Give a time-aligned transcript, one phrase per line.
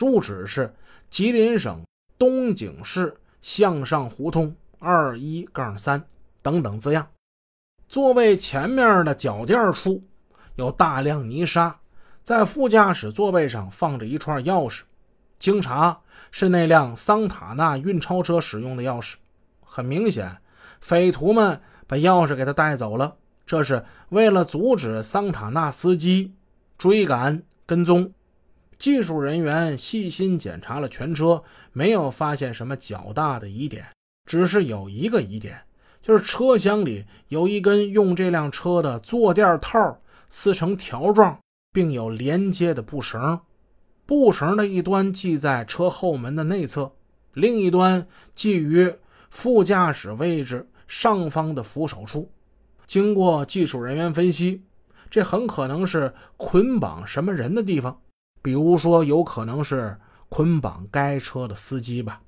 [0.00, 0.74] 住址是
[1.10, 1.84] 吉林省
[2.16, 6.02] 东井市向上胡同二一杠三
[6.40, 7.06] 等等字样。
[7.86, 10.02] 座位前面的脚垫处
[10.54, 11.78] 有大量泥沙，
[12.22, 14.84] 在副驾驶座位上放着一串钥匙，
[15.38, 19.16] 经查是那辆桑塔纳运钞车使用的钥匙。
[19.60, 20.38] 很明显，
[20.80, 26.32] 匪徒们把钥匙给他带走了，这是为了阻止桑塔纳司机
[26.78, 28.10] 追赶跟踪。
[28.80, 33.84] 技术人员细心检查了全车，没有发现什么较大的疑点，
[34.24, 35.60] 只是有一个疑点。
[36.00, 41.38] 就是车厢里有一根用这辆车的坐垫套撕成条状，
[41.74, 43.38] 并有连接的布绳，
[44.06, 46.90] 布绳的一端系在车后门的内侧，
[47.34, 48.94] 另一端系于
[49.30, 52.32] 副驾驶位置上方的扶手处。
[52.86, 54.62] 经过技术人员分析，
[55.10, 58.00] 这很可能是捆绑什么人的地方，
[58.42, 62.20] 比如说有可能是捆绑该车的司机吧。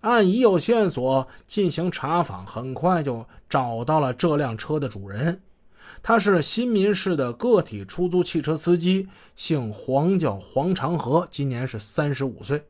[0.00, 5.40] 按已有线索进行查访，很快就找到了这辆车的主人。
[6.02, 12.68] 他是新民市的个体出租汽车司机，姓黄，叫黄长河，今年是三十五岁。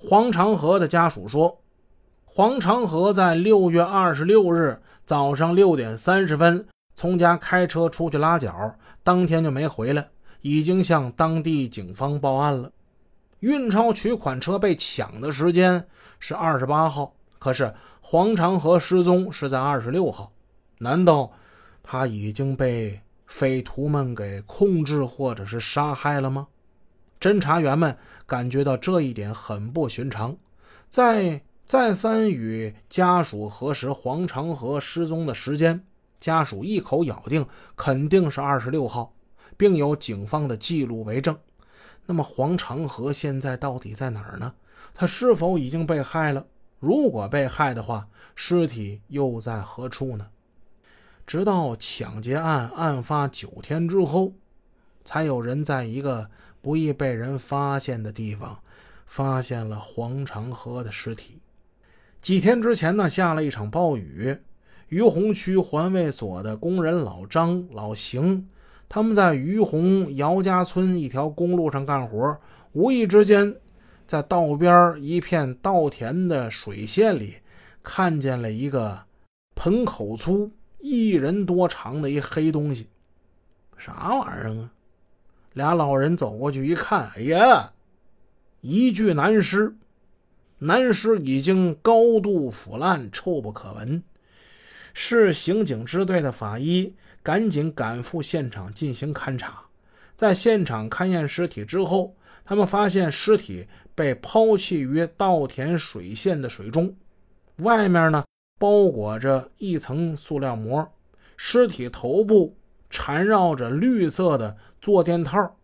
[0.00, 1.60] 黄长河的家属说，
[2.24, 10.08] 黄长河在六月二十六日早上六点三十分从家开车出去拉脚，当天就没回来，
[10.42, 12.70] 已经向当地警方报案了。
[13.40, 15.88] 运钞取款车被抢的时间
[16.20, 20.30] 是二十八号，可是黄长河失踪是在二十六号，
[20.78, 21.32] 难道
[21.82, 26.46] 他已经被匪徒们给控制或者是杀害了吗？
[27.20, 30.36] 侦查员们感觉到这一点很不寻常，
[30.88, 35.84] 在再三与家属核实黄长河失踪的时间，
[36.20, 39.14] 家属一口咬定肯定是二十六号，
[39.62, 41.38] 并有警方的记录为证。
[42.06, 44.54] 那么黄长河现在到底在哪儿呢？
[44.92, 46.44] 他是否已经被害了？
[46.80, 50.26] 如果被害的话，尸体又在何处呢？
[51.24, 54.32] 直到抢劫案案发九天之后，
[55.04, 56.28] 才有人在一个
[56.60, 58.58] 不易被人发现的地方，
[59.06, 61.38] 发现了黄长河的尸体。
[62.20, 64.36] 几天之前呢，下了一场暴雨，
[64.88, 68.48] 于洪区环卫所的工人老张、老邢。
[68.94, 72.38] 他们在于洪姚家村一条公路上干活，
[72.72, 73.56] 无意之间，
[74.06, 77.36] 在道边一片稻田的水线里，
[77.82, 79.04] 看见了一个
[79.54, 82.88] 盆口粗、一人多长的一黑东西，
[83.78, 84.70] 啥玩意儿啊？
[85.54, 87.72] 俩老人走过去一看，哎呀，
[88.60, 89.74] 一具男尸，
[90.58, 94.02] 男尸已经高度腐烂，臭不可闻。
[94.94, 96.94] 市刑警支队的法医。
[97.24, 99.66] 赶紧赶赴现场进行勘查，
[100.16, 106.92] 在现场勘验尸体之后，他们发现尸体被抛弃于稻田水线的水中，
[107.58, 108.24] 外面呢
[108.58, 110.92] 包裹着一层塑料膜，
[111.36, 112.56] 尸体头部
[112.90, 115.56] 缠绕着绿色的坐垫套，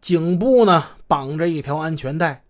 [0.00, 2.42] 颈部呢绑着一条安全带。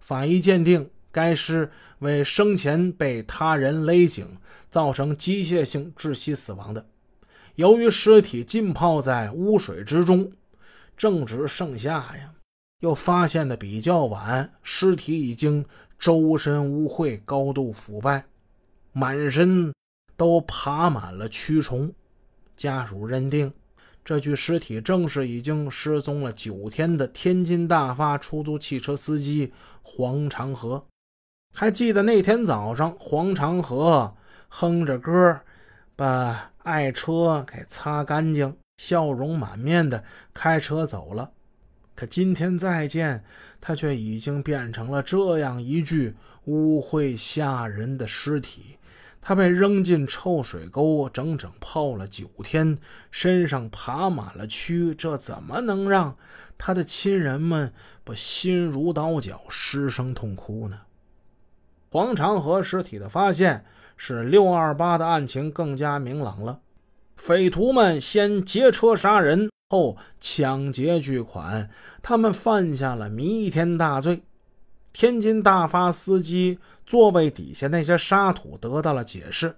[0.00, 4.36] 法医鉴定，该尸为生前被他人勒颈，
[4.68, 6.84] 造成机械性窒息死亡的。
[7.54, 10.30] 由于尸体浸泡在污水之中，
[10.94, 12.34] 正值盛夏呀，
[12.80, 15.64] 又发现的比较晚，尸体已经
[15.98, 18.26] 周身污秽、高度腐败，
[18.92, 19.72] 满身
[20.18, 21.90] 都爬满了蛆虫。
[22.54, 23.50] 家属认定，
[24.04, 30.84] 这具尸体正是已经失踪了九天的天津大发出租汽车司机黄长河。
[31.58, 34.14] 还记得那天早上，黄长河
[34.48, 35.40] 哼着歌，
[35.96, 36.52] 把。
[36.66, 40.02] 爱车给擦干净，笑容满面的
[40.34, 41.30] 开车走了。
[41.94, 43.22] 可今天再见，
[43.60, 46.16] 他却已经变成了这样一具
[46.46, 48.78] 污秽吓人的尸体。
[49.20, 52.76] 他被扔进臭水沟，整整泡了九天，
[53.12, 54.92] 身上爬满了蛆。
[54.92, 56.16] 这怎么能让
[56.58, 57.72] 他的亲人们
[58.02, 60.80] 不心如刀绞、失声痛哭呢？
[61.96, 63.64] 黄长河尸体的发现。
[63.98, 66.60] 使六二八的案情更加明朗了。
[67.16, 71.70] 匪徒们先劫车杀人，后抢劫巨款，
[72.02, 74.22] 他们犯下了弥天大罪。
[74.92, 79.56] 天津大发司机座位底下那些沙土得到了解释，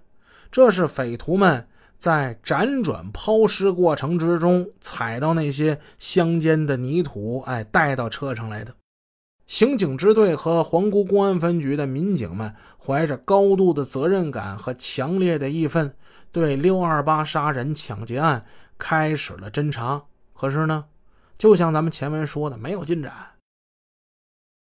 [0.49, 8.73] 这是匪徒们在辗转抛尸过程之中踩到那些乡间的泥土，哎，带到车上来的。
[9.49, 15.91] 刑警支队和皇姑公安分局的民警们怀着高度的责任感和强烈的义愤，
[16.31, 18.45] 对六二八杀人抢劫案
[18.77, 20.03] 开始了侦查。
[20.35, 20.85] 可是呢，
[21.35, 23.38] 就像咱们前文说的，没有进展。